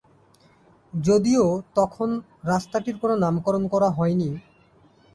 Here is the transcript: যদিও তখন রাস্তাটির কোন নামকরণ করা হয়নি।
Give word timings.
যদিও 0.93 1.45
তখন 1.75 2.09
রাস্তাটির 2.43 2.95
কোন 2.97 3.11
নামকরণ 3.19 3.63
করা 3.67 3.89
হয়নি। 3.89 4.29